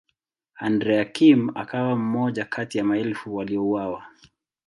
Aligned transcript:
Andrea 0.55 1.05
Kim 1.05 1.49
akawa 1.57 1.95
mmoja 1.95 2.45
kati 2.45 2.77
ya 2.77 2.83
maelfu 2.83 3.35
waliouawa. 3.35 4.07